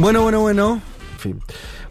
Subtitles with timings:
[0.00, 0.80] Bueno, bueno, bueno.
[1.12, 1.42] En fin.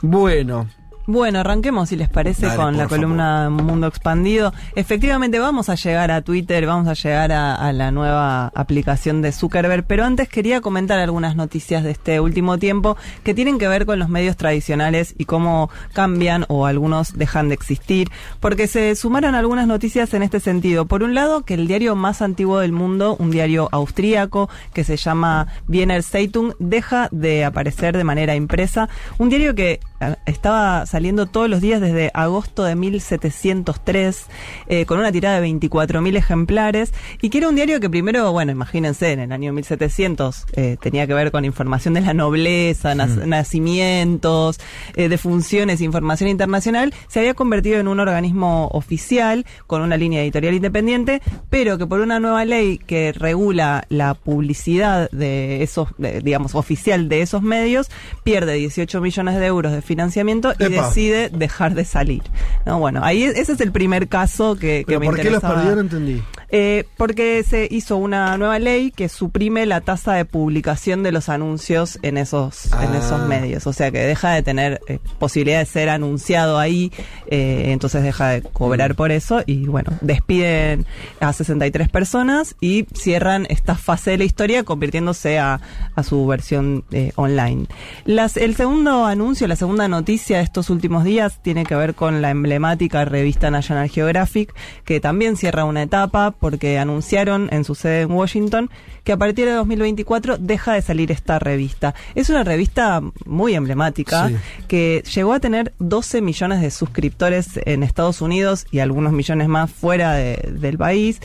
[0.01, 0.67] Bueno,
[1.11, 4.53] Bueno, arranquemos si les parece Dale, con la columna Mundo Expandido.
[4.75, 9.31] Efectivamente vamos a llegar a Twitter, vamos a llegar a, a la nueva aplicación de
[9.31, 13.87] Zuckerberg, pero antes quería comentar algunas noticias de este último tiempo que tienen que ver
[13.87, 19.33] con los medios tradicionales y cómo cambian o algunos dejan de existir, porque se sumaron
[19.33, 20.85] algunas noticias en este sentido.
[20.85, 24.95] Por un lado, que el diario más antiguo del mundo, un diario austríaco que se
[24.95, 28.89] llama Wiener Zeitung, deja de aparecer de manera impresa.
[29.17, 29.79] Un diario que
[30.25, 34.25] estaba saliendo todos los días desde agosto de 1703,
[34.67, 38.51] eh, con una tirada de 24.000 ejemplares, y que era un diario que primero, bueno,
[38.51, 43.25] imagínense, en el año 1700 eh, tenía que ver con información de la nobleza, nas-
[43.25, 44.59] nacimientos,
[44.95, 50.53] eh, defunciones, información internacional, se había convertido en un organismo oficial con una línea editorial
[50.53, 56.55] independiente, pero que por una nueva ley que regula la publicidad de esos, de- digamos,
[56.55, 57.89] oficial de esos medios,
[58.23, 60.87] pierde 18 millones de euros de financiamiento y Epa.
[60.87, 62.21] decide dejar de salir.
[62.65, 65.29] No, bueno, ahí es- ese es el primer caso que, que pero me ¿por qué
[65.31, 65.75] los perdió?
[65.75, 66.21] No entendí.
[66.51, 71.29] Eh, porque se hizo una nueva ley que suprime la tasa de publicación de los
[71.29, 72.97] anuncios en esos, en Ah.
[72.97, 73.67] esos medios.
[73.67, 76.91] O sea que deja de tener eh, posibilidad de ser anunciado ahí,
[77.27, 78.45] eh, entonces deja de Mm.
[78.53, 80.85] cobrar por eso y bueno, despiden
[81.19, 85.59] a 63 personas y cierran esta fase de la historia convirtiéndose a,
[85.95, 87.67] a su versión eh, online.
[88.05, 92.21] Las, el segundo anuncio, la segunda noticia de estos últimos días tiene que ver con
[92.21, 94.53] la emblemática revista National Geographic,
[94.85, 98.69] que también cierra una etapa porque anunciaron en su sede en Washington
[99.03, 101.93] que a partir de 2024 deja de salir esta revista.
[102.15, 104.35] Es una revista muy emblemática Sí.
[104.67, 109.71] que llegó a tener 12 millones de suscriptores en Estados Unidos y algunos millones más
[109.71, 111.19] fuera de- del país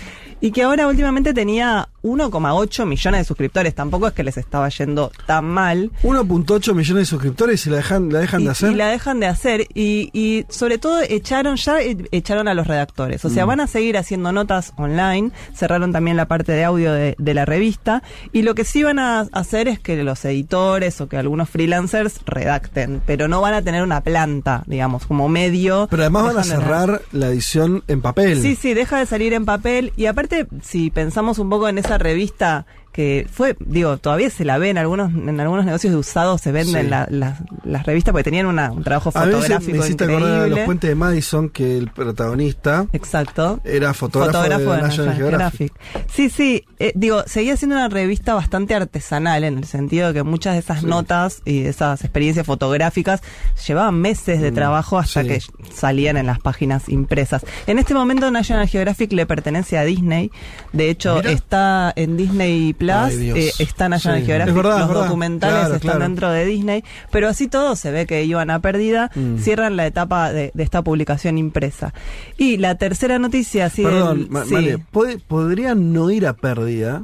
[0.45, 3.75] y que ahora últimamente tenía 1,8 millones de suscriptores.
[3.75, 5.91] Tampoco es que les estaba yendo tan mal.
[6.03, 8.73] 1.8 millones de suscriptores y la dejan, la dejan Y, de hacer.
[8.73, 12.67] y la dejan de hacer y, y sobre todo echaron ya eh, echaron a los
[12.67, 13.35] redactores o Mm.
[13.35, 17.35] sea van a seguir haciendo notas online cerraron también la parte de audio de, de
[17.35, 21.17] la revista y lo que sí van a hacer es que los editores o que
[21.17, 26.25] algunos freelancers redacten pero no van a tener una planta digamos como medio Pero además
[26.27, 28.43] van a cerrar la edición en papel.
[28.43, 29.93] Sí, sí, deja de salir en papel.
[29.97, 34.57] Y aparte, si pensamos un poco en esa revista que fue, digo, todavía se la
[34.57, 36.89] ve en algunos, en algunos negocios de usados, se venden Sí.
[36.91, 40.51] la- la- las revistas porque tenían una- un trabajo A veces me fotográfico acordar de
[40.51, 43.59] los puentes de Madison que el protagonista Exacto.
[43.65, 45.73] era fotógrafo, de, National Geographic.
[46.13, 46.65] Sí, sí.
[46.79, 50.61] eh, digo, seguía siendo una revista bastante artesanal en el sentido de que muchas de
[50.61, 50.87] esas Sí.
[50.87, 53.23] notas y de esas experiencias fotográficas
[53.67, 55.29] llevaban meses de Mm, trabajo hasta sí.
[55.29, 55.41] que
[55.75, 57.45] salían en las páginas impresas.
[57.67, 60.31] En este momento National Geographic le pertenece a Disney.
[60.73, 61.33] De hecho, Mira.
[61.33, 63.39] está en Disney Plus, Ay, Dios.
[63.39, 64.27] eh, está National Sí.
[64.27, 66.01] Geographic, Es verdad, los es documentales Claro, están claro.
[66.01, 69.39] dentro de Disney, pero así todo se ve que iban a pérdida, Mm.
[69.39, 71.93] cierran la etapa de, de esta publicación impresa.
[72.39, 74.55] Y la tercera noticia, sí, Perdón, del- Ma- sí.
[74.55, 77.03] Male, ¿pod- podría no ir a pérdida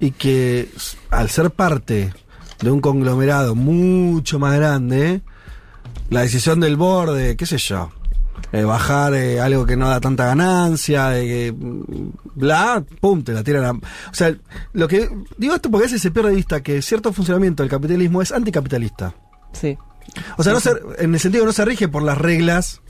[0.00, 0.68] y que
[1.10, 2.12] al ser parte
[2.62, 5.22] de un conglomerado mucho más grande,
[6.10, 7.90] la decisión del borde, qué sé yo,
[8.52, 13.32] eh, bajar eh, algo que no da tanta ganancia, de que mm, bla, pum, te
[13.32, 13.70] la tiran a...
[13.72, 13.80] O
[14.14, 14.34] sea,
[14.72, 17.70] lo que digo esto porque a veces se pierde de vista que cierto funcionamiento del
[17.70, 19.14] capitalismo es anticapitalista.
[19.52, 19.76] Sí.
[20.38, 22.80] O sea, no se- en el sentido que no se rige por las reglas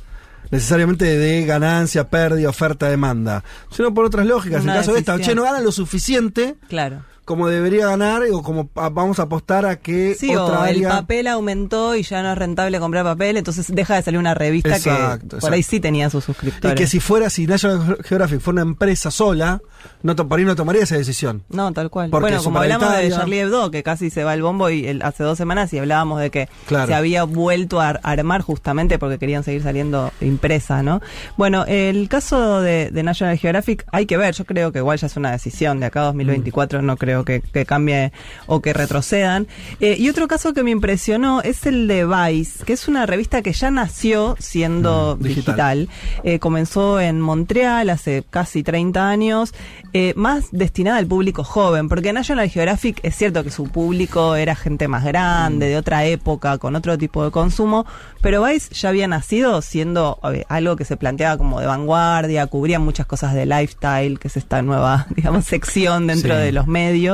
[0.50, 4.62] necesariamente de ganancia, pérdida, oferta, demanda, sino por otras lógicas.
[4.62, 7.02] En el caso de esta, che, no ganan lo suficiente Claro.
[7.26, 10.76] Como debería ganar o como a- vamos a apostar a que Sí, otra o el
[10.76, 10.88] área...
[10.88, 14.70] papel aumentó y ya no es rentable comprar papel, entonces deja de salir una revista
[14.76, 15.38] Exacto, que exacto.
[15.40, 16.78] por ahí sí tenía sus Y suscriptores.
[16.78, 19.61] que si fuera, si National Geographic fuera una empresa sola,
[20.02, 21.43] no, por ahí no tomaría esa decisión.
[21.50, 22.11] No, tal cual.
[22.11, 23.11] Porque bueno, como hablamos de.
[23.11, 26.20] Charlie Hebdo, que casi se va al bombo y el- hace dos semanas y hablábamos
[26.20, 26.87] de que Claro.
[26.87, 31.00] se había vuelto a ar- armar justamente porque querían seguir saliendo impresa, ¿no?
[31.37, 35.06] Bueno, el caso de, de National Geographic hay que ver, yo creo que igual ya
[35.08, 38.12] es una decisión de acá a 2024, no creo creo que, que cambie
[38.46, 39.46] o que retrocedan.
[39.80, 43.42] Eh, y otro caso que me impresionó es el de Vice, que es una revista
[43.42, 45.46] que ya nació siendo Mm, digital.
[45.86, 45.88] digital.
[46.24, 49.54] Eh, comenzó en Montreal hace casi 30 años,
[49.92, 54.54] eh, más destinada al público joven, porque National Geographic es cierto que su público era
[54.54, 57.86] gente más grande, de otra época, con otro tipo de consumo,
[58.20, 60.18] pero Vice ya había nacido siendo
[60.48, 64.62] algo que se planteaba como de vanguardia, cubría muchas cosas de lifestyle, que es esta
[64.62, 66.40] nueva, digamos, sección dentro Sí.
[66.42, 67.06] de los medios,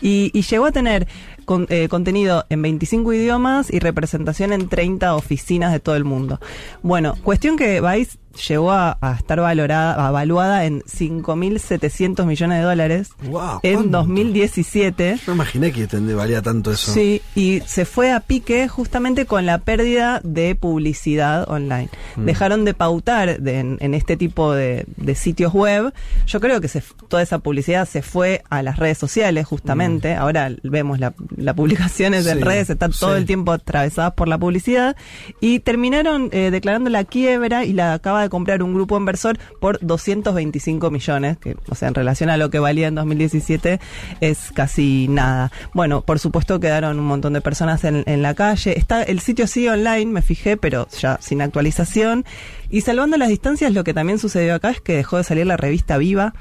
[0.00, 1.06] y, llegó a tener
[1.44, 6.40] con- eh, contenido en 25 idiomas y representación en 30 oficinas de todo el mundo.
[6.82, 8.18] Bueno, cuestión que Vice
[8.48, 13.98] llegó a, a estar valorada, evaluada en 5.700 millones de dólares Wow, en ¿cuánto?
[13.98, 15.18] 2017.
[15.26, 16.92] No imaginé que valía tanto eso.
[16.92, 21.88] Sí, y se fue a pique justamente con la pérdida de publicidad online.
[22.16, 22.24] Mm.
[22.24, 25.92] Dejaron de pautar de- en, en este tipo de, de sitios web.
[26.26, 30.14] Yo creo que se toda esa publicidad se fue a las redes sociales justamente.
[30.14, 30.98] Ahora vemos
[31.36, 32.38] las la publicaciones en.
[32.38, 33.18] Sí, redes, están todo sí.
[33.18, 34.96] el tiempo atravesadas por la publicidad.
[35.40, 39.78] Y terminaron eh, declarando la quiebra y la acaba de comprar un grupo inversor por
[39.80, 43.80] 225 millones, que, o sea, en relación a lo que valía en 2017,
[44.20, 45.50] es casi nada.
[45.72, 48.78] Bueno, por supuesto quedaron un montón de personas en, en la calle.
[48.78, 52.24] Está el sitio sigue online, me fijé, pero ya sin actualización.
[52.70, 55.56] Y salvando las distancias, lo que también sucedió acá es que dejó de salir la
[55.56, 56.34] revista Viva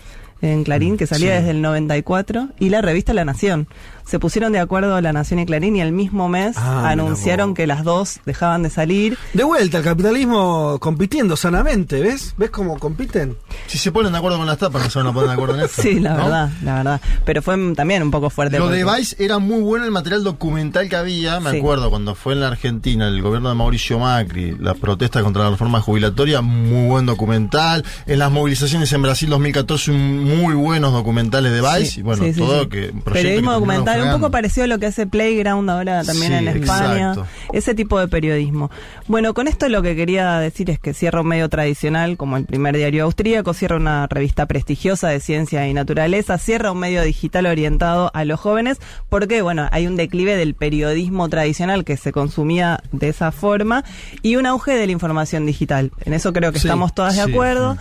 [0.43, 1.35] en Clarín, que salía Sí.
[1.37, 3.67] desde el 94, y la revista La Nación.
[4.05, 7.65] Se pusieron de acuerdo La Nación y Clarín y el mismo mes Ah, anunciaron que
[7.65, 9.17] las dos dejaban de salir.
[9.33, 12.33] De vuelta, el capitalismo compitiendo sanamente, ¿ves?
[12.37, 13.37] ¿Ves cómo compiten?
[13.67, 15.55] Si se ponen de acuerdo con las tapas, no se van a poner de acuerdo
[15.55, 15.81] en esto.
[15.81, 16.23] Sí, la ¿no?
[16.23, 17.01] verdad, la verdad.
[17.23, 18.59] Pero fue también un poco fuerte.
[18.59, 21.39] Lo de porque- Vice era muy bueno el material documental que había.
[21.39, 21.57] Me Sí.
[21.59, 25.51] acuerdo cuando fue en la Argentina el gobierno de Mauricio Macri, la protesta contra la
[25.51, 27.85] reforma jubilatoria, muy buen documental.
[28.05, 31.85] En las movilizaciones en Brasil 2014, un- muy buenos documentales de Vice.
[31.85, 32.87] Sí, y bueno, sí, sí, todo que.
[32.87, 36.47] que Periodismo terminaron documental, un poco parecido a lo que hace Playground ahora también en
[36.47, 37.09] España.
[37.11, 37.27] exacto.
[37.53, 38.69] Ese tipo de periodismo.
[39.07, 42.45] Bueno, con esto lo que quería decir es que cierra un medio tradicional como el
[42.45, 47.45] primer diario austríaco, cierra una revista prestigiosa de ciencia y naturaleza, cierra un medio digital
[47.45, 48.79] orientado a los jóvenes,
[49.09, 53.83] porque bueno, hay un declive del periodismo tradicional que se consumía de esa forma
[54.21, 55.91] y un auge de la información digital.
[56.05, 57.31] En eso creo que estamos todas de sí.
[57.31, 57.77] acuerdo.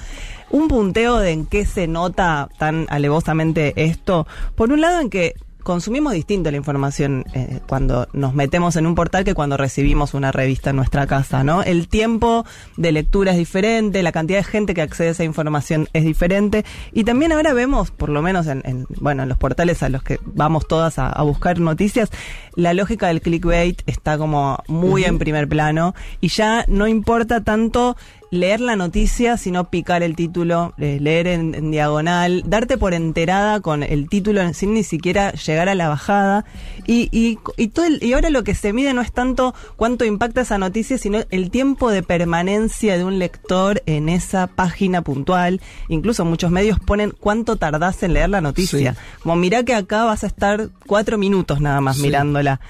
[0.53, 4.27] Un punteo de en qué se nota tan alevosamente esto.
[4.55, 8.95] Por un lado, en que consumimos distinto la información eh, cuando nos metemos en un
[8.95, 11.63] portal que cuando recibimos una revista en nuestra casa, ¿no?
[11.63, 12.45] El tiempo
[12.77, 16.65] de lectura es diferente, la cantidad de gente que accede a esa información es diferente
[16.93, 20.03] y también ahora vemos, por lo menos en, en, bueno, en los portales a los
[20.03, 22.11] que vamos todas a, a buscar noticias,
[22.55, 27.97] la lógica del clickbait está como muy en primer plano y ya no importa tanto
[28.33, 33.61] leer la noticia, sino picar el título, eh, leer en, en diagonal, darte por enterada
[33.61, 36.47] con el título sin ni siquiera llegar a la bajada.
[36.87, 40.07] Y, y, y, todo el- y ahora lo que se mide no es tanto cuánto
[40.07, 45.61] impacta esa noticia, sino el tiempo de permanencia de un lector en esa página puntual.
[45.89, 48.95] Incluso muchos medios ponen cuánto tardás en leer la noticia.
[48.95, 48.99] Sí.
[49.23, 52.03] Como mirá que acá vas a estar cuatro minutos nada más Sí.
[52.05, 52.61] mirándola.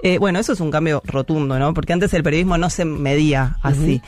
[0.00, 1.74] Eh, bueno, eso es un cambio rotundo, ¿no?
[1.74, 4.00] Porque antes el periodismo no se medía así.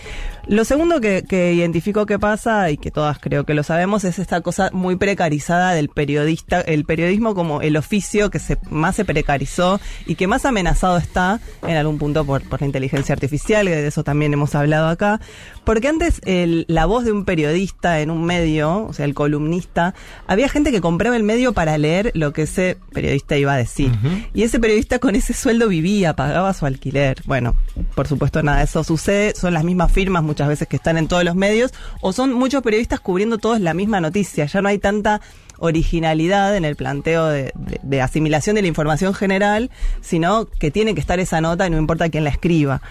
[0.47, 4.19] Lo segundo que, que identifico que pasa, y que todas creo que lo sabemos, es
[4.19, 9.05] esta cosa muy precarizada del periodista, el periodismo como el oficio que se más se
[9.05, 13.77] precarizó y que más amenazado está en algún punto por, por la inteligencia artificial, que
[13.77, 15.21] de eso también hemos hablado acá.
[15.65, 19.95] Porque antes el- la voz de un periodista en un medio, o sea, el columnista,
[20.27, 23.93] había gente que compraba el medio para leer lo que ese periodista iba a decir.
[24.35, 27.23] Y ese periodista con ese sueldo vivía, pagaba su alquiler.
[27.27, 27.55] Bueno,
[27.95, 31.09] por supuesto nada de eso sucede, son las mismas firmas muchas veces que están en
[31.09, 34.79] todos los medios, o son muchos periodistas cubriendo todos la misma noticia, ya no hay
[34.79, 35.21] tanta
[35.61, 40.95] originalidad en el planteo de, de- de asimilación de la información general, sino que tiene
[40.95, 42.83] que estar esa nota y no importa quién la escriba.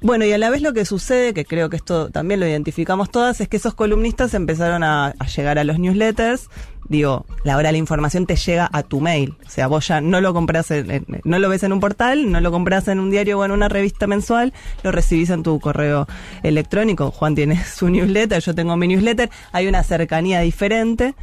[0.00, 3.10] Bueno, y a la vez lo que sucede, que creo que esto también lo identificamos
[3.10, 6.50] todas, es que esos columnistas empezaron a, a llegar a los newsletters.
[6.86, 9.34] Digo, la hora la información te llega a tu mail.
[9.46, 12.40] O sea, vos ya no lo compras, en- no lo ves en un portal, no
[12.42, 14.52] lo compras en un diario o en una revista mensual,
[14.82, 16.06] lo recibís en tu correo
[16.42, 17.10] electrónico.
[17.10, 21.14] Juan tiene su newsletter, yo tengo mi newsletter, hay una cercanía diferente.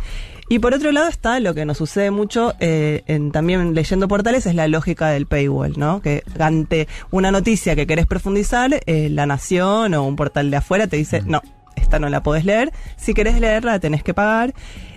[0.51, 4.45] Y por otro lado está lo que nos sucede mucho eh, en, también leyendo portales,
[4.45, 6.01] es la lógica del paywall, ¿no?
[6.01, 10.87] Que ante una noticia que querés profundizar, eh, La Nación o un portal de afuera
[10.87, 11.41] te dice, no,
[11.81, 14.53] esta no la podés leer, si querés leerla la tenés que pagar.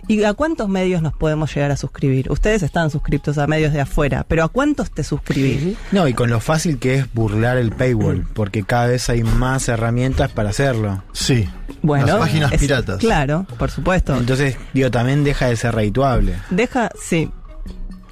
[0.06, 2.30] ¿Y a cuántos medios nos podemos llegar a suscribir?
[2.30, 5.78] Ustedes están suscriptos a medios de afuera, pero ¿a cuántos te suscribís?
[5.92, 9.66] No, y con lo fácil que es burlar el paywall, porque cada vez hay más
[9.68, 11.02] herramientas para hacerlo.
[11.12, 11.48] Sí.
[11.80, 12.98] Bueno, Las páginas es- piratas.
[12.98, 14.14] Claro, por supuesto.
[14.14, 16.34] Entonces, digo, también deja de ser redituable.
[16.50, 17.30] Deja, sí.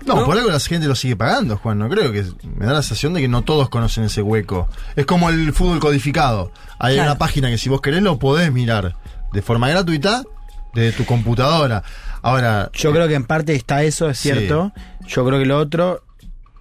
[0.06, 0.25] No, ¿No?
[0.25, 1.78] por algo la gente lo sigue pagando, Juan.
[1.78, 2.25] No creo que.
[2.56, 4.68] Me da la sensación de que no todos conocen ese hueco.
[4.97, 6.52] Es como el fútbol codificado.
[6.78, 7.11] Hay Claro.
[7.12, 8.97] una página que si vos querés lo podés mirar
[9.32, 10.23] de forma gratuita
[10.75, 11.82] desde tu computadora.
[12.23, 12.71] Ahora.
[12.73, 14.30] Yo creo que en parte está eso, es Sí.
[14.30, 14.73] cierto.
[15.06, 16.02] Yo creo que lo otro,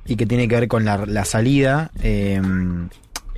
[0.06, 2.42] y que tiene que ver con la, la salida, eh,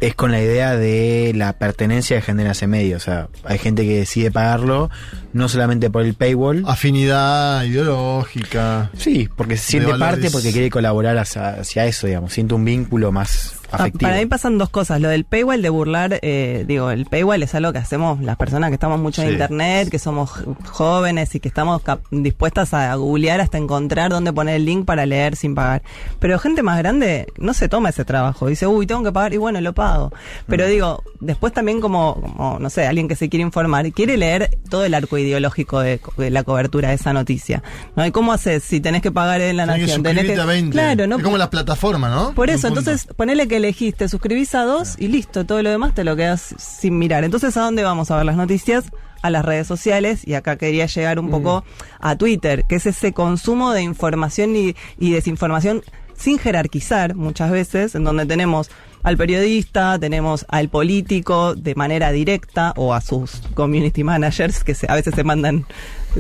[0.02, 2.98] es con la idea de la pertenencia de genera ese medio.
[2.98, 4.90] O sea, hay gente que decide pagarlo,
[5.34, 6.64] no solamente por el paywall.
[6.68, 8.90] Afinidad ideológica.
[8.98, 10.16] Sí, porque se siente valores.
[10.16, 12.34] parte, porque quiere colaborar hacia, hacia eso, digamos.
[12.34, 14.02] Siente un vínculo más Ah, afectivo.
[14.12, 15.02] Para mí pasan dos cosas.
[15.02, 18.70] Lo del paywall de burlar, eh, digo, el paywall es algo que hacemos las personas
[18.70, 19.34] que estamos mucho en Sí.
[19.34, 20.30] internet, que somos
[20.70, 25.36] jóvenes y que estamos dispuestas a googlear hasta encontrar dónde poner el link para leer
[25.36, 25.82] sin pagar.
[26.20, 28.46] Pero gente más grande no se toma ese trabajo.
[28.46, 30.10] Dice, uy, tengo que pagar y bueno, lo pago.
[30.10, 30.50] Mm.
[30.50, 34.56] Pero digo, después también como, como, no sé, alguien que se quiere informar, quiere leer
[34.70, 37.64] todo el arco ideológico de, de la cobertura de esa noticia.
[37.96, 38.06] ¿No?
[38.06, 40.04] ¿Y cómo haces si tenés que pagar en la Tenés que nación?
[40.04, 40.72] Tenés suscribirte a 20.
[40.72, 41.18] Claro, ¿no?
[41.18, 42.34] Es como la plataforma, ¿no?
[42.34, 42.80] Por eso, punto.
[42.80, 46.56] entonces ponele que elegiste, suscribís a dos y listo, todo lo demás te lo quedas
[46.58, 47.24] sin mirar.
[47.24, 48.86] Entonces, ¿a dónde vamos a ver las noticias?
[49.22, 51.64] A las redes sociales y acá quería llegar un poco
[52.02, 55.82] a Twitter, que es ese consumo de información y, y desinformación
[56.18, 58.70] sin jerarquizar muchas veces, en donde tenemos
[59.04, 64.88] al periodista, tenemos al político de manera directa o a sus community managers que se-
[64.90, 65.66] a veces se mandan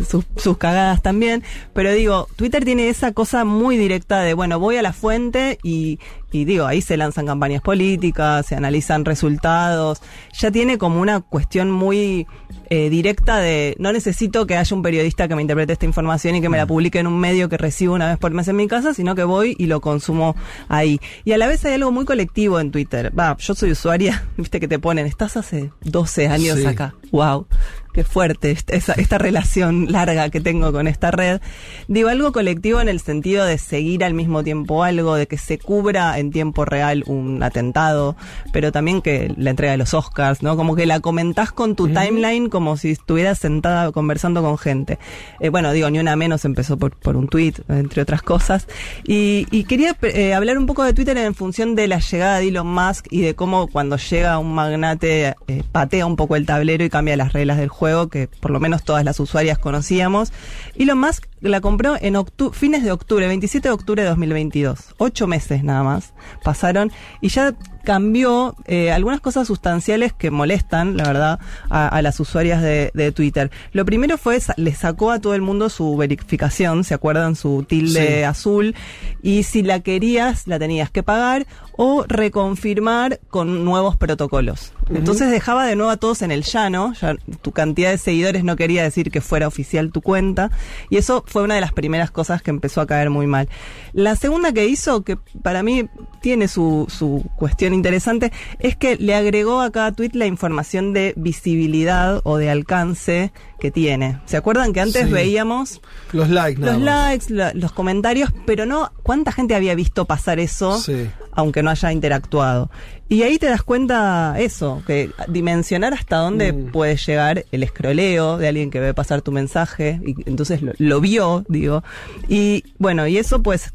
[0.07, 1.43] sus, sus cagadas también.
[1.73, 5.99] Pero digo, Twitter tiene esa cosa muy directa de, bueno, voy a la fuente y,
[6.31, 10.01] y digo, ahí se lanzan campañas políticas, se analizan resultados.
[10.39, 12.25] Ya tiene como una cuestión muy
[12.69, 16.41] eh, directa de, no necesito que haya un periodista que me interprete esta información y
[16.41, 18.67] que me la publique en un medio que recibo una vez por mes en mi
[18.67, 20.35] casa, sino que voy y lo consumo
[20.69, 20.99] ahí.
[21.25, 23.11] Y a la vez hay algo muy colectivo en Twitter.
[23.17, 26.65] Va, yo soy usuaria, viste que te ponen, estás hace 12 años Sí.
[26.65, 26.95] acá.
[27.11, 27.45] Wow,
[27.93, 31.39] qué fuerte esta, esta relación larga que tengo con esta red.
[31.87, 35.59] Digo, algo colectivo en el sentido de seguir al mismo tiempo algo, de que se
[35.59, 38.15] cubra en tiempo real un atentado,
[38.51, 40.57] pero también que la entrega de los Oscars, ¿no?
[40.57, 44.97] Como que la comentás con tu timeline como si estuvieras sentada conversando con gente.
[45.39, 48.67] Eh, bueno, digo, ni una menos empezó por, por un tweet, entre otras cosas.
[49.05, 52.47] Y, y quería eh, hablar un poco de Twitter en función de la llegada de
[52.47, 56.83] Elon Musk y de cómo cuando llega un magnate eh, patea un poco el tablero
[56.83, 60.31] y cambia las reglas del juego que por lo menos todas las usuarias conocíamos.
[60.75, 62.15] Elon Musk la compró en
[62.53, 64.95] fines de octubre, 27 de octubre de 2022.
[64.97, 66.13] Ocho meses nada más
[66.43, 72.19] pasaron y ya cambió eh, algunas cosas sustanciales que molestan, la verdad, a, a las
[72.19, 73.51] usuarias de, de Twitter.
[73.71, 77.35] Lo primero fue, le sacó a todo el mundo su verificación, ¿se acuerdan?
[77.35, 78.23] Su tilde Sí.
[78.23, 78.75] azul.
[79.21, 84.73] Y si la querías, la tenías que pagar o reconfirmar con nuevos protocolos.
[84.93, 88.55] Entonces dejaba de nuevo a todos en el llano, ya tu cantidad de seguidores no
[88.55, 90.51] quería decir que fuera oficial tu cuenta,
[90.89, 93.47] y eso fue una de las primeras cosas que empezó a caer muy mal.
[93.93, 95.87] La segunda que hizo, que para mí
[96.21, 101.13] tiene su, su cuestión interesante, es que le agregó a cada tweet la información de
[101.15, 104.19] visibilidad o de alcance que tiene.
[104.25, 105.11] ¿Se acuerdan que antes Sí.
[105.11, 110.39] veíamos Los likes, los likes, la- los comentarios, pero no cuánta gente había visto pasar
[110.39, 111.07] eso, Sí.
[111.31, 112.69] aunque no haya interactuado.
[113.09, 116.71] Y ahí te das cuenta eso, que dimensionar hasta dónde Mm.
[116.71, 120.99] puede llegar el escroleo de alguien que ve pasar tu mensaje, y entonces lo, lo
[121.01, 121.83] vio, digo.
[122.27, 123.73] Y bueno, y eso pues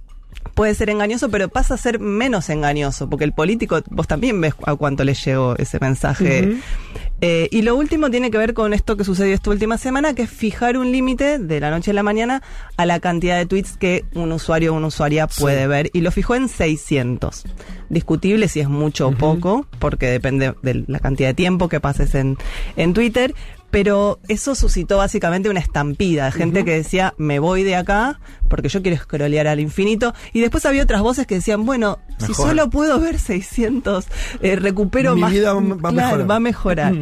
[0.55, 4.55] puede ser engañoso, pero pasa a ser menos engañoso, porque el político, vos también ves
[4.67, 6.59] a cuánto le llegó ese mensaje.
[7.21, 10.23] Eh, y lo último tiene que ver con esto que sucedió esta última semana, que
[10.23, 12.43] es fijar un límite de la noche a la mañana
[12.77, 15.91] a la cantidad de tweets que un usuario o una usuaria puede ver.
[15.93, 17.45] Y lo fijó en 600.
[17.89, 22.15] Discutible si es mucho o poco, porque depende de la cantidad de tiempo que pases
[22.15, 22.39] en,
[22.77, 23.35] en Twitter.
[23.71, 28.71] Pero eso suscitó básicamente una estampida de gente que decía, me voy de acá porque
[28.71, 30.15] yo quiero scrollear al infinito.
[30.33, 34.07] Y después había otras voces que decían, bueno, si solo puedo ver 600,
[34.41, 35.33] eh, recupero Mi más.
[35.33, 36.31] vida va a Claro, mejorar.
[36.31, 36.95] va a mejorar.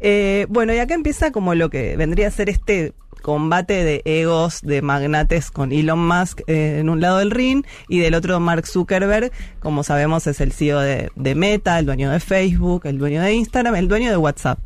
[0.00, 4.60] Eh, bueno, y acá empieza como lo que vendría a ser este combate de egos
[4.62, 8.66] de magnates con Elon Musk eh, en un lado del ring y del otro Mark
[8.66, 13.22] Zuckerberg, como sabemos es el CEO de, de Meta, el dueño de Facebook, el dueño
[13.22, 14.58] de Instagram, el dueño de WhatsApp.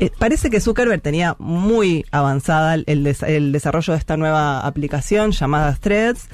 [0.00, 4.60] Eh, parece que Zuckerberg tenía muy avanzada el, el des- el desarrollo de esta nueva
[4.66, 6.28] aplicación llamada Threads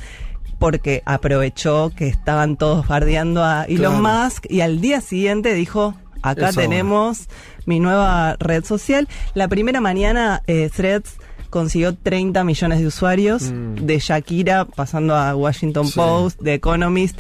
[0.59, 4.25] porque aprovechó que estaban todos bardeando a Elon Claro.
[4.25, 7.29] Musk y al día siguiente dijo, acá tenemos
[7.67, 9.07] mi nueva red social.
[9.35, 11.17] La primera mañana eh, Threads
[11.51, 13.75] consiguió 30 millones de usuarios, Mm.
[13.87, 15.95] de Shakira pasando a Washington Sí.
[15.97, 17.19] Post, de Economist,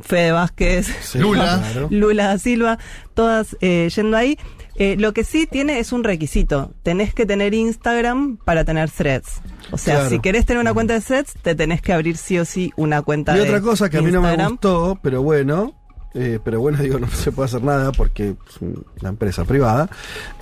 [0.00, 1.58] Fede Vázquez, Sí, Lula.
[1.72, 1.88] claro.
[1.90, 2.78] Lula da Silva,
[3.14, 4.38] todas eh, yendo ahí.
[4.80, 6.72] Eh, lo que sí tiene es un requisito.
[6.84, 9.40] Tenés que tener Instagram para tener threads.
[9.72, 10.10] O sea, Claro.
[10.10, 13.02] si querés tener una cuenta de threads, te tenés que abrir sí o sí una
[13.02, 15.74] cuenta Y de otra cosa que a mí no me gustó, pero bueno,
[16.14, 18.62] eh, pero bueno, digo, no se puede hacer nada porque es
[19.00, 19.90] una empresa privada,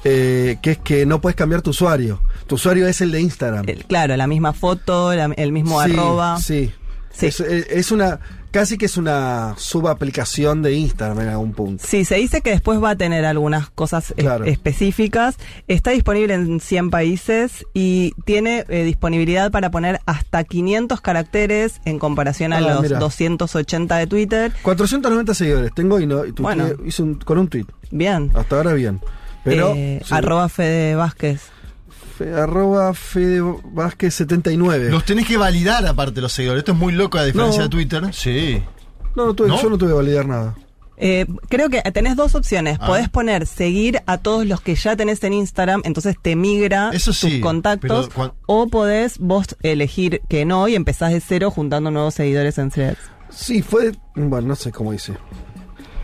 [0.04, 2.20] eh, que es que no puedes cambiar tu usuario.
[2.46, 3.64] Tu usuario es el de Instagram.
[3.66, 6.38] El- claro, la misma foto, la- el mismo Sí, arroba.
[6.40, 6.72] Sí.
[7.10, 7.28] Sí.
[7.70, 8.20] Es una,
[8.56, 11.84] casi que es una subaplicación de Instagram en algún punto.
[11.86, 15.36] Sí, se dice que después va a tener algunas cosas es- específicas.
[15.68, 21.98] Está disponible en 100 países y tiene eh, disponibilidad para poner hasta 500 caracteres en
[21.98, 22.98] comparación a Ah, los mira.
[22.98, 24.52] 280 de Twitter.
[24.62, 26.68] 490 seguidores tengo y, no, y Bueno.
[26.84, 27.66] hice un- con un tweet.
[27.90, 28.30] Bien.
[28.34, 29.00] Hasta ahora bien.
[29.44, 31.42] Pero Eh, sí, arroba Fede Vázquez.
[32.16, 34.90] Fe- arroba Fede Vázquez 79.
[34.90, 36.60] Los tenés que validar aparte los seguidores.
[36.60, 37.64] Esto es muy loco a diferencia No.
[37.64, 38.02] de Twitter.
[38.14, 38.62] Sí.
[39.14, 39.60] no, no tuve, ¿No?
[39.60, 40.54] yo no tuve que validar nada.
[40.98, 42.78] Eh, creo que tenés dos opciones.
[42.80, 42.86] Ah.
[42.86, 47.10] Podés poner seguir a todos los que ya tenés en Instagram, entonces te migra Eso
[47.12, 48.06] tus contactos.
[48.08, 52.56] pero cuan- O podés vos elegir que no y empezás de cero juntando nuevos seguidores
[52.58, 52.98] en threads.
[53.28, 53.92] Sí, fue.
[54.14, 55.12] Bueno, no sé cómo hice.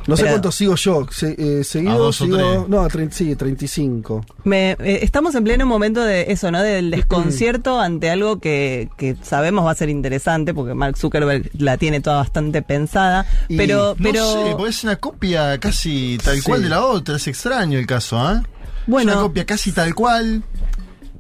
[0.07, 1.07] No sé Pero- cuánto sigo yo.
[1.11, 2.69] Se, eh, seguido ¿A dos o sigo- tres?
[2.69, 4.25] No, a 30, sí, 35.
[4.45, 6.61] Me, eh, estamos en pleno momento de eso, ¿no?
[6.63, 11.77] Del desconcierto ante algo que, que sabemos va a ser interesante, porque Mark Zuckerberg la
[11.77, 13.27] tiene toda bastante pensada.
[13.49, 16.43] Y pero, No pero sé, porque es una copia casi tal Sí.
[16.43, 17.17] cual de la otra.
[17.17, 18.43] Es extraño el caso, ¿ah?
[18.87, 19.13] Bueno.
[19.13, 20.43] Es una copia casi tal cual.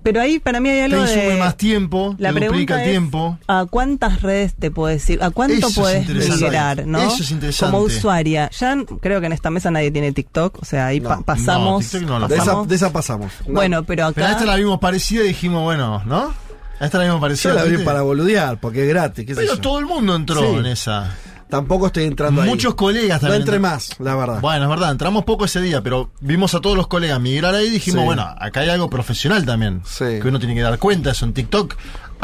[0.03, 2.91] Pero ahí para mí hay Te algo insume de más tiempo, la te pregunta es,
[2.91, 3.39] tiempo.
[3.47, 5.23] ¿a cuántas redes te puedo decir?
[5.23, 6.09] ¿A cuánto Eso es puedes
[6.41, 6.99] migrar, no?
[7.01, 7.73] Eso es interesante.
[7.73, 8.51] Como usuaria.
[8.59, 11.23] Ya creo que en esta mesa nadie tiene TikTok, o sea, ahí No, pa- no,
[11.23, 11.95] pasamos.
[11.95, 12.69] No lo De esa, pasamos.
[12.69, 13.33] de esa pasamos.
[13.47, 16.35] No, Bueno, pero acá Pero a esta la vimos parecida y dijimos, bueno, ¿no?
[16.81, 17.51] A esta la vimos parecida.
[17.51, 19.25] yo la abrí para boludear, porque es gratis.
[19.25, 19.61] qué sé Pero yo.
[19.61, 20.59] todo el mundo entró Sí.
[20.59, 21.17] en esa.
[21.53, 22.49] Tampoco estoy entrando ahí.
[22.49, 23.43] Muchos colegas No también.
[23.43, 24.41] entré entran- más, la verdad.
[24.41, 27.67] Bueno, es verdad, entramos poco ese día, pero vimos a todos los colegas migrar ahí
[27.67, 28.07] y dijimos, Sí.
[28.07, 29.83] bueno, acá hay algo profesional también.
[29.85, 30.19] Sí.
[30.23, 31.75] Que uno tiene que dar cuenta, eso en TikTok.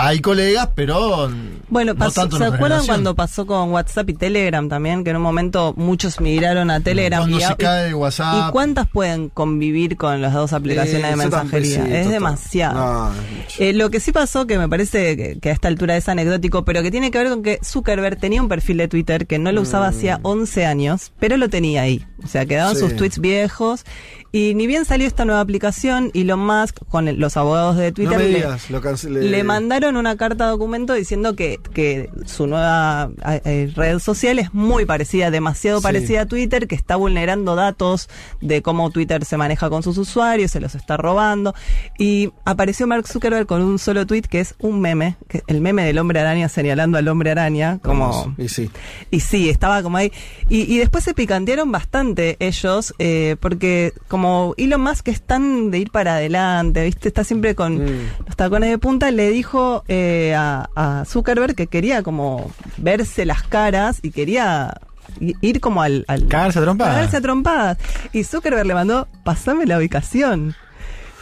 [0.01, 1.29] Hay colegas, pero.
[1.71, 2.87] Bueno, no pasó- tanto ¿se acuerdan generación.
[2.87, 5.03] cuando pasó con WhatsApp y Telegram también?
[5.03, 7.21] Que en un momento muchos migraron a Telegram.
[7.23, 8.49] Cuando y, se cae WhatsApp.
[8.49, 11.85] ¿Y cuántas pueden convivir con las dos aplicaciones Eh, de también, mensajería?
[11.85, 12.11] sí, es total.
[12.13, 12.75] demasiado.
[12.75, 13.63] No, es mucho.
[13.65, 16.65] Eh, lo que sí pasó, que me parece que, que a esta altura es anecdótico,
[16.65, 19.51] pero que tiene que ver con que Zuckerberg tenía un perfil de Twitter que no
[19.51, 22.07] lo usaba hacía 11 años, pero lo tenía ahí.
[22.23, 22.77] O sea, quedaban Mm.
[22.77, 22.81] Sí.
[22.83, 23.85] sus tweets viejos.
[24.31, 27.95] Y ni bien salió esta nueva aplicación, Elon Musk, con el- los abogados de no
[27.95, 33.11] Twitter, le- lo mandaron una carta documento diciendo que, que su nueva
[33.45, 35.83] eh, red social es muy parecida, demasiado Sí.
[35.83, 38.11] parecida a Twitter, que está vulnerando datos
[38.43, 41.55] de cómo Twitter se maneja con sus usuarios, se los está robando.
[41.99, 45.85] Y apareció Mark Zuckerberg con un solo tweet que es un meme, que el meme
[45.85, 48.35] del hombre araña señalando al hombre araña, como...
[48.37, 48.71] Y sí.
[49.11, 50.13] Y sí, estaba como ahí.
[50.51, 54.18] Y, y después se picantearon bastante ellos, eh, porque como
[54.57, 57.09] Elon Musk es tan de ir para adelante, ¿viste?
[57.09, 58.09] Está siempre con Mm.
[58.27, 63.43] los tacones de punta, le dijo eh, a, a Zuckerberg que quería como verse las
[63.43, 64.81] caras y quería
[65.21, 66.05] ir como al...
[66.09, 66.95] al Cagarse a trompadas.
[66.95, 67.79] Cagarse a trompadas.
[68.13, 70.55] Y Zuckerberg le mandó, pasame la ubicación.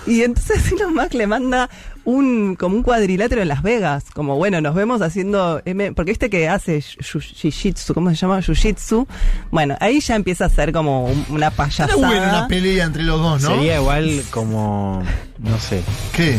[0.07, 1.69] Y entonces Elon Musk le manda
[2.05, 6.31] un como un cuadrilátero en Las Vegas, como bueno, nos vemos haciendo M, porque viste
[6.31, 8.38] que hace jiu-jitsu, ¿cómo se llama?
[8.40, 9.07] Jiu-jitsu.
[9.51, 11.97] Bueno, ahí ya empieza a ser como un- una payasada.
[11.97, 13.49] bueno una pelea entre los dos, ¿no?
[13.57, 15.03] Sería igual como.
[15.38, 15.83] No sé.
[16.14, 16.38] ¿Qué?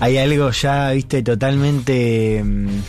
[0.00, 2.42] Hay algo ya, viste, totalmente.
[2.42, 2.80] mm,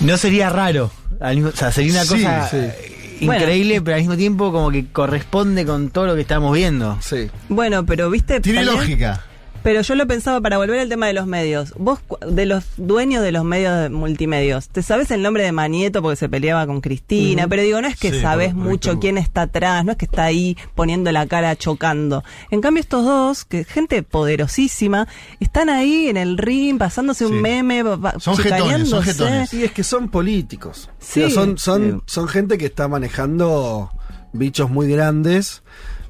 [0.00, 0.90] No sería raro.
[1.20, 2.56] o sea, sería una Sí, cosa sí.
[3.26, 6.98] Increíble, pero al mismo tiempo como que corresponde con todo lo que estamos viendo.
[7.00, 7.30] Sí.
[7.48, 9.24] Bueno, pero viste Tiene también- lógica.
[9.62, 11.72] Pero yo lo pensaba para volver al tema de los medios.
[11.78, 16.02] Vos, de los dueños de los medios de multimedios, ¿te sabes el nombre de Manieto
[16.02, 17.46] porque se peleaba con Cristina?
[17.46, 20.24] Pero digo, no es que Sí, sabes mucho quién está atrás, no es que está
[20.24, 22.24] ahí poniendo la cara chocando.
[22.50, 25.06] En cambio, estos dos, que gente poderosísima,
[25.38, 27.82] están ahí en el ring pasándose un meme,
[28.18, 29.50] Son jetones, son jetones.
[29.50, 30.90] Sí, es que son políticos.
[30.98, 31.20] Sí.
[31.20, 32.04] Digo, son, son, Sí.
[32.06, 33.90] son gente que está manejando
[34.32, 35.62] bichos muy grandes.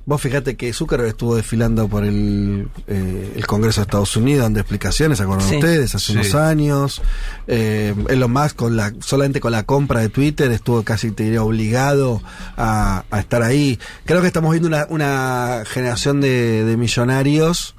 [0.04, 4.58] Vos fíjate que Zuckerberg estuvo desfilando por el, eh, el Congreso de Estados Unidos dando
[4.58, 5.54] explicaciones, ¿se acuerdan Sí.
[5.56, 5.94] ustedes?
[5.94, 6.12] Hace Sí.
[6.14, 7.00] unos años.
[7.46, 11.44] Eh, Elon Musk con la, solamente con la compra de Twitter estuvo casi, te diría,
[11.44, 12.20] obligado
[12.56, 13.78] a, a estar ahí.
[14.04, 17.76] Creo que estamos viendo una, una generación de, de millonarios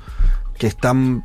[0.58, 1.24] que están...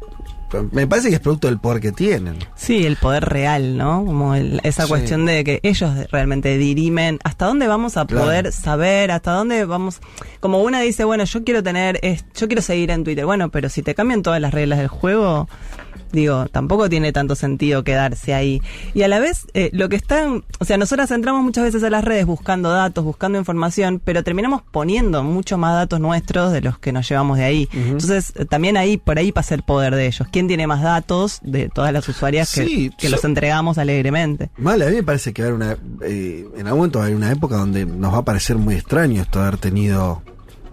[0.73, 2.39] Me parece que es producto del poder que tienen.
[2.57, 4.05] Sí, el poder real, ¿no?
[4.05, 4.89] Como el- esa Sí.
[4.89, 8.25] cuestión de que ellos realmente dirimen hasta dónde vamos a Claro.
[8.25, 10.01] poder saber, hasta dónde vamos.
[10.41, 13.27] Como una dice, bueno, yo quiero tener, es- yo quiero seguir en Twitter.
[13.27, 15.49] Bueno, pero si te cambian todas las reglas del juego,
[16.13, 18.63] Digo, tampoco tiene tanto sentido quedarse ahí.
[18.95, 21.91] Y a la vez, eh, lo que están, o sea, nosotras entramos muchas veces a
[21.91, 26.79] las redes buscando datos, buscando información, pero terminamos poniendo mucho más datos nuestros de los
[26.79, 27.69] que nos llevamos de ahí.
[27.73, 30.27] Entonces, eh, también ahí, por ahí pasa el poder de ellos.
[30.33, 34.51] ¿Quién tiene más datos de todas las usuarias que, Sí, que so- los entregamos alegremente?
[34.57, 37.05] Mal, a mí me parece que va a haber una, eh, en algún momento va
[37.05, 40.23] a haber una época donde nos va a parecer muy extraño esto de haber tenido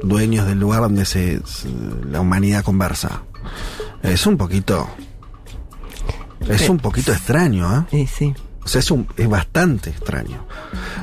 [0.02, 1.68] dueños del lugar donde se, se-
[2.10, 3.24] la humanidad conversa.
[4.04, 4.88] Es un poquito,
[6.50, 6.70] es Sí.
[6.70, 7.98] un poquito extraño, ¿eh?
[8.04, 8.34] Y sí.
[8.64, 10.46] O sea, es, un, es bastante extraño.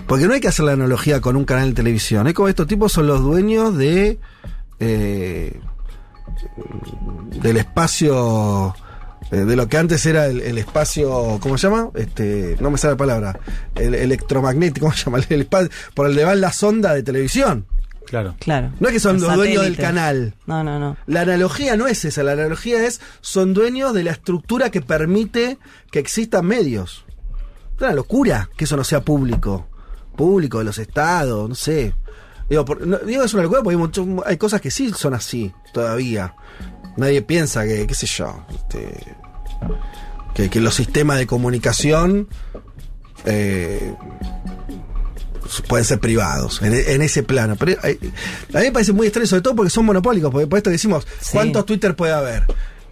[0.09, 2.26] Porque no hay que hacer la analogía con un canal de televisión.
[2.26, 4.18] Es como estos tipos son los dueños de.
[4.81, 5.61] eh,
[7.40, 8.74] del espacio.
[9.31, 11.38] eh, de lo que antes era el, el espacio.
[11.40, 11.88] ¿Cómo se llama?
[11.94, 13.38] Este, no me sale la palabra.
[13.74, 15.18] El electromagnético, ¿cómo se llama?
[15.28, 17.66] El espacio, por el de va la sonda de televisión.
[18.12, 18.35] Claro.
[18.40, 18.70] Claro.
[18.79, 20.35] No es que son Los los dueños del canal.
[20.44, 20.98] No, no, no.
[21.07, 25.57] La analogía no es esa, la analogía es son dueños de la estructura que permite
[25.90, 27.07] que existan medios.
[27.75, 29.66] Es una locura que eso no sea público.
[30.14, 31.94] Público de los estados, no sé.
[32.51, 34.92] Digo, por- no- digo que es una locura porque hay, mucho- hay cosas que sí
[34.92, 36.35] son así todavía.
[36.98, 39.16] Nadie piensa que, qué sé yo, este,
[40.35, 42.29] que, que los sistemas de comunicación
[43.25, 43.94] eh,
[45.68, 47.57] pueden ser privados en, en ese plano.
[47.59, 47.98] Pero hay-
[48.55, 51.07] a mí me parece muy extraño, sobre todo porque son monopólicos, porque por esto decimos,
[51.20, 51.31] Sí.
[51.33, 52.44] ¿cuántos Twitter puede haber?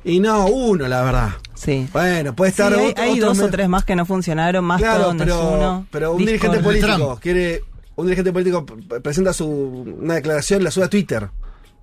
[0.05, 1.29] Y no, uno, la verdad.
[1.55, 1.87] Sí.
[1.93, 4.65] Bueno, puede Sí, estar hay, otro- hay otro dos o tres más que no funcionaron,
[4.65, 5.87] más Claro, todo no es pero, uno.
[5.91, 6.33] pero un Discord.
[6.33, 7.21] dirigente político Trump.
[7.21, 7.65] quiere.
[7.97, 8.65] Un dirigente político
[9.03, 11.29] presenta su una declaración, la sube a Twitter.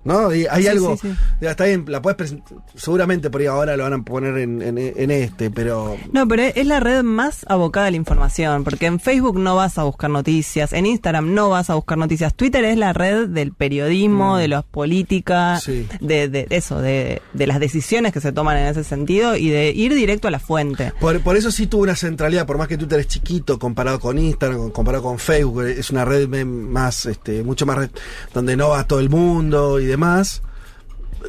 [0.04, 0.32] ¿No?
[0.34, 0.96] Y hay Sí, algo.
[0.96, 1.14] sí, sí.
[1.40, 2.56] Ya, está bien, la puedes presentar.
[2.74, 5.96] Seguramente por ahí ahora lo van a poner en, en- en este, pero.
[6.12, 9.76] No, pero es la red más abocada a la información, porque en Facebook no vas
[9.76, 13.52] a buscar noticias, en Instagram no vas a buscar noticias, Twitter es la red del
[13.52, 15.86] periodismo, de las políticas, Sí.
[16.00, 19.70] de, de eso, de, de las decisiones que se toman en ese sentido y de
[19.72, 20.92] ir directo a la fuente.
[21.00, 24.18] Por, por eso sí tuvo una centralidad, por más que Twitter es chiquito comparado con
[24.18, 27.90] Instagram, comparado con Facebook, es una red más, este, mucho más red,
[28.32, 30.42] donde no va todo el mundo y demás,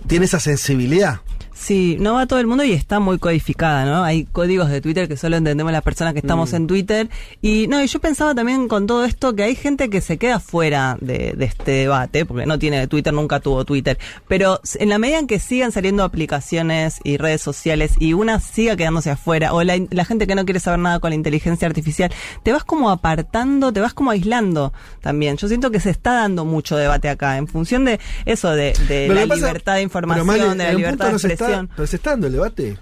[0.08, 1.22] tiene esa sensibilidad.
[1.62, 4.02] Sí, no va todo el mundo y está muy codificada, ¿no?
[4.06, 6.26] Hay códigos de Twitter que solo entendemos las personas que Mm.
[6.26, 7.10] estamos en Twitter.
[7.42, 10.40] Y no, y yo pensaba también con todo esto que hay gente que se queda
[10.40, 14.00] fuera de, de este debate, porque no tiene Twitter, nunca tuvo Twitter.
[14.30, 18.78] Pero en la medida en que sigan saliendo aplicaciones y redes sociales y una siga
[18.78, 22.10] quedándose afuera, o la, la gente que no quiere saber nada con la inteligencia artificial,
[22.44, 25.36] te vas como apartando, te vas como aislando también.
[25.36, 29.10] Yo siento que se está dando mucho debate acá, en función de eso, de, de
[29.10, 31.49] la pasa- libertad de información, de la libertad de expresión.
[31.76, 32.78] Pero se está dando el debate.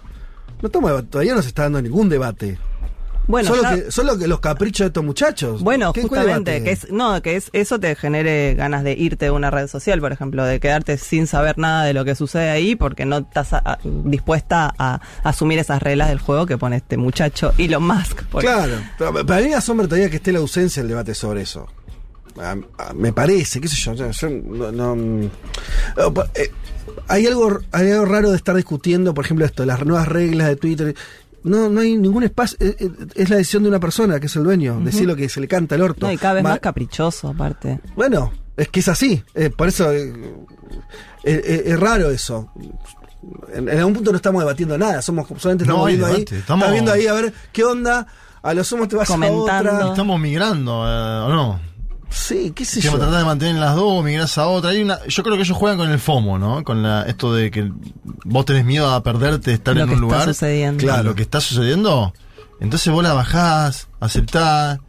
[0.62, 2.58] No estamos todavía no se está dando ningún debate.
[3.30, 5.62] Bueno, solo, ya- que, solo que los caprichos de estos muchachos.
[5.62, 9.25] bueno, ¿Qué- cuál justamente, que es, no, que es, eso te genere ganas de irte
[9.25, 12.49] de una red social, por ejemplo, de quedarte sin saber nada de lo que sucede
[12.49, 16.77] ahí porque no estás a- a- dispuesta a, asumir esas reglas del juego que pone
[16.77, 18.23] este muchacho Elon Musk.
[18.27, 21.67] por- Claro, pero para mí asombra todavía que esté la ausencia del debate sobre eso.
[22.95, 25.23] Me parece, qué sé yo, yo, no, no,
[26.36, 26.51] eh,
[27.07, 30.55] hay algo hay algo raro de estar discutiendo, por ejemplo, esto, las nuevas reglas de
[30.55, 30.95] Twitter.
[31.43, 34.36] No, no hay ningún espacio, eh, eh, es la decisión de una persona que es
[34.36, 36.05] el dueño, decir lo que se le canta al orto.
[36.05, 37.79] No, y cada vez Ma- más caprichoso, aparte.
[37.95, 40.10] Bueno, es que es así, eh, por eso eh,
[41.23, 42.51] eh, eh, es raro eso.
[43.53, 46.71] En, en algún punto no estamos debatiendo nada, somos solamente estamos No viendo ahí, estamos-
[46.71, 48.05] viendo ahí a ver qué onda,
[48.41, 49.51] a lo sumo te vas Comentando.
[49.71, 49.89] a otra.
[49.89, 51.60] Estamos migrando, eh, ¿o no?
[52.10, 52.91] Sí, qué sé yo.
[52.98, 54.72] tratar de mantener las dos, migrás a otra.
[54.72, 56.63] Hay una, yo creo que ellos juegan con el FOMO, ¿no?
[56.63, 57.72] Con la, esto de que
[58.26, 60.28] vos tenés miedo a perderte, estar Lo en que un está lugar.
[60.28, 60.84] sucediendo.
[60.84, 61.04] Claro.
[61.04, 62.13] Lo que está sucediendo.
[62.60, 64.80] Entonces vos la bajás, aceptás.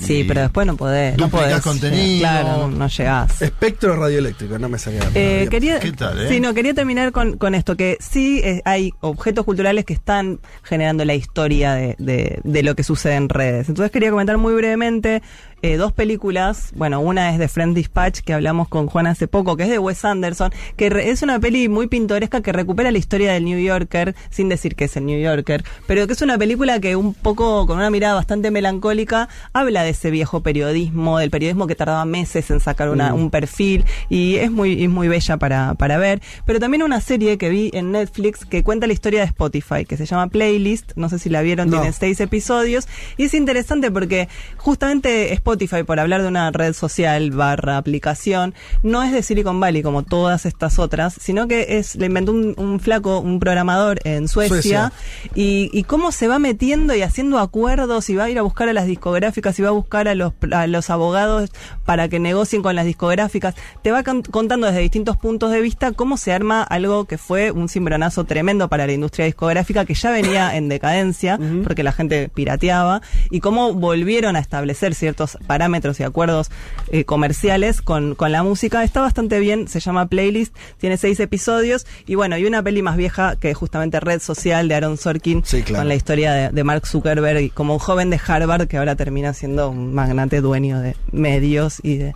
[0.00, 1.18] Sí, pero después no podés.
[1.18, 1.60] No podés.
[1.60, 2.20] contenido.
[2.20, 3.42] Claro, no, no llegás.
[3.42, 5.00] Espectro radioeléctrico, no me salía.
[5.16, 6.28] Eh, quería, ¿Qué tal, eh?
[6.28, 10.38] sí, no, quería terminar con, con esto, que sí eh, hay objetos culturales que están
[10.62, 13.68] generando la historia de, de, de lo que sucede en redes.
[13.70, 15.20] Entonces quería comentar muy brevemente
[15.62, 16.70] eh, dos películas.
[16.74, 19.78] Bueno, una es de Friend Dispatch, que hablamos con Juan hace poco, que es de
[19.78, 23.58] Wes Anderson, que re- es una peli muy pintoresca que recupera la historia del New
[23.58, 27.12] Yorker, sin decir que es el New Yorker, pero que es una película que un
[27.14, 32.04] poco, con una mirada bastante melancólica, habla de ese viejo periodismo, del periodismo que tardaba
[32.04, 36.22] meses en sacar una, un perfil, y es muy, es muy bella para, para ver.
[36.46, 39.96] Pero también una serie que vi en Netflix que cuenta la historia de Spotify, que
[39.96, 41.78] se llama Playlist, no sé si la vieron, No.
[41.80, 45.47] tiene seis episodios, y es interesante porque justamente Spotify,
[45.86, 50.44] por hablar de una red social barra aplicación, no es de Silicon Valley como todas
[50.46, 54.92] estas otras, sino que es, le inventó un, un flaco, un programador en Suecia, Suecia.
[55.34, 58.68] Y, y cómo se va metiendo y haciendo acuerdos y va a ir a buscar
[58.68, 61.50] a las discográficas y va a buscar a los, a los abogados
[61.86, 63.54] para que negocien con las discográficas.
[63.82, 67.50] Te va con- contando desde distintos puntos de vista cómo se arma algo que fue
[67.52, 72.28] un cimbronazo tremendo para la industria discográfica que ya venía en decadencia porque la gente
[72.28, 76.50] pirateaba y cómo volvieron a establecer ciertos parámetros y acuerdos
[76.90, 78.84] eh, comerciales con, con la música.
[78.84, 82.96] Está bastante bien, se llama Playlist, tiene seis episodios y bueno, y una peli más
[82.96, 85.82] vieja que es justamente Red Social de Aaron Sorkin Sí, claro.
[85.82, 88.96] con la historia de, de Mark Zuckerberg y como un joven de Harvard que ahora
[88.96, 92.14] termina siendo un magnate dueño de medios y de...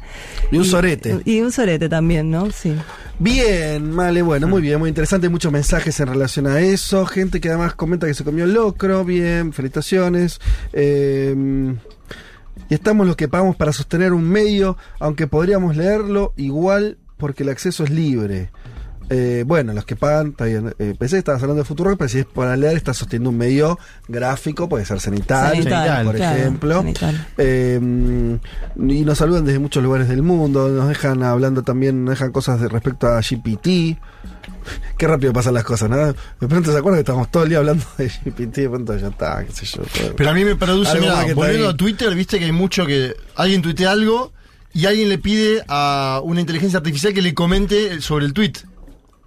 [0.51, 1.21] Y un sorete.
[1.25, 2.51] Y un sorete también, ¿no?
[2.51, 2.75] Sí.
[3.19, 5.29] Bien, vale, bueno, muy bien, muy interesante.
[5.29, 7.07] Muchos mensajes en relación a eso.
[7.07, 9.05] Gente que además comenta que se comió el locro.
[9.05, 10.41] Bien, felicitaciones.
[10.73, 11.75] Eh,
[12.73, 17.51] y estamos los que pagamos para sostener un medio, aunque podríamos leerlo igual porque el
[17.51, 18.51] acceso es libre.
[19.15, 20.75] Eh, bueno, los que pagan, está bien.
[20.79, 23.37] Eh, pensé que estabas hablando de Futuro, pero si es para leer, estás sosteniendo un
[23.37, 26.81] medio gráfico, puede ser cenital, Cenital, por claro, ejemplo.
[26.81, 27.27] cenital.
[27.37, 28.39] Eh,
[28.79, 32.59] y nos saludan desde muchos lugares del mundo, nos dejan hablando también, nos dejan cosas
[32.59, 33.67] de respecto a GPT.
[34.97, 35.97] Qué rápido pasan las cosas, ¿no?
[36.07, 39.09] De pronto se acuerdan que estamos todo el día hablando de GPT, de pronto ya
[39.09, 39.83] está, qué sé yo.
[39.83, 40.17] todo.
[40.17, 43.61] Pero a mí me produce, mira, volviendo a Twitter, viste que hay mucho que alguien
[43.61, 44.33] tuitea algo
[44.73, 48.53] y alguien le pide a una inteligencia artificial que le comente sobre el tweet.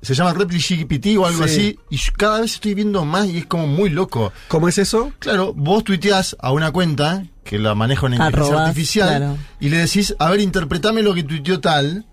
[0.06, 1.54] Se llama RepliGPT o algo Sí.
[1.54, 1.80] así.
[1.89, 4.32] Y cada vez estoy viendo más y es como muy loco.
[4.48, 5.12] ¿Cómo es eso?
[5.20, 9.38] Claro, vos tuiteás a una cuenta que la maneja una inteligencia Arrobas, artificial claro.
[9.60, 12.06] y le decís, a ver, interpretame lo que tuiteó tal.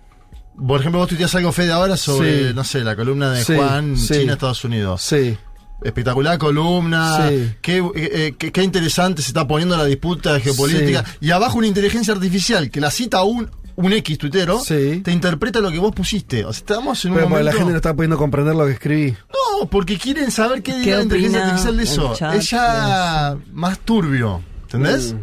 [0.66, 2.54] Por ejemplo, vos tuiteás algo Fede ahora sobre, Sí.
[2.54, 4.14] no sé, la columna de Sí, Juan, sí.
[4.20, 5.00] China, Estados Unidos.
[5.02, 5.36] Sí.
[5.82, 7.28] Espectacular columna.
[7.28, 7.52] Sí.
[7.60, 11.04] Qué, eh, eh, qué- qué interesante se está poniendo la disputa geopolítica.
[11.04, 11.12] Sí.
[11.22, 15.00] Y abajo una inteligencia artificial que la cita un, un X tuitero, Sí.
[15.04, 16.44] te interpreta lo que vos pusiste.
[16.44, 17.58] O sea, estamos en un Pero porque la momento...
[17.58, 19.16] gente no está pudiendo comprender lo que escribí.
[19.60, 22.14] No, porque quieren saber qué ¿Qué diga la inteligencia artificial de el eso.
[22.14, 22.34] chat?
[22.34, 24.42] Es ya más turbio.
[24.64, 25.12] ¿Entendés?
[25.14, 25.18] Mm.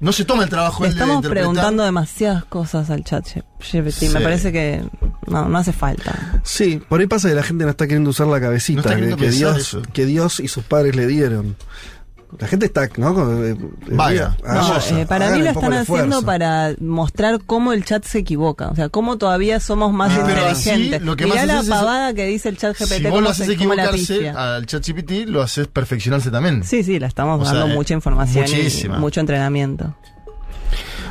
[0.00, 3.24] No se toma el trabajo Le él estamos preguntando demasiadas cosas al chat
[3.58, 3.90] GPT.
[3.92, 4.08] Sí.
[4.10, 4.82] Me parece que
[5.26, 6.40] no, no hace falta.
[6.42, 10.04] Sí, por ahí pasa que la gente no está queriendo usar la cabecita Dios, que
[10.04, 11.56] Dios y sus padres le dieron.
[12.38, 13.44] La gente está, ¿no?
[13.44, 13.56] Eh, eh,
[13.88, 18.18] No, hagamos- eh, para hagan mí lo están haciendo para mostrar cómo el chat se
[18.18, 18.68] equivoca.
[18.68, 21.02] O sea, cómo todavía somos más Ah, pero así, inteligentes.
[21.02, 22.96] lo que Mirá más la es- pavada que dice el chat GPT.
[23.04, 26.64] Si vos lo haces equivocarse al ChatGPT, lo haces perfeccionarse también.
[26.64, 28.96] Sí, sí, la estamos O dando mucha información muchísima.
[28.96, 29.94] y mucho entrenamiento.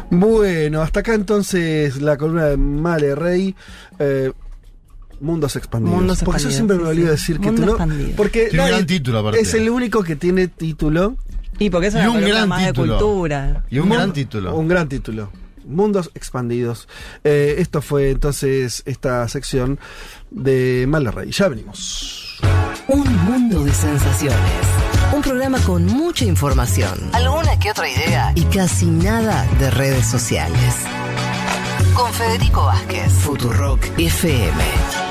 [0.10, 3.56] Bueno, hasta acá entonces la columna de Male Rey.
[4.00, 4.32] eh,
[5.24, 5.96] Mundos expandidos.
[5.98, 7.12] Mundos porque yo expandidos, siempre me olvido sí.
[7.12, 7.78] decir que tú no.
[8.18, 9.40] Porque Tiene un gran título, aparte.
[9.40, 11.16] Es el único que tiene título.
[11.60, 12.94] Y porque es Y una un gran más título.
[12.96, 13.64] de cultura.
[13.70, 14.56] Y un gran título.
[14.56, 15.32] Un gran título.
[15.66, 16.90] Mundos expandidos.
[17.24, 19.80] Eh, esto fue entonces esta sección
[20.30, 21.32] de Male Rey.
[21.32, 22.42] Ya venimos.
[22.90, 24.38] Un mundo de sensaciones.
[25.16, 30.76] Un programa con mucha información, alguna que otra idea y casi nada de redes sociales.
[31.94, 35.03] Con Federico Vázquez, Futurock FM.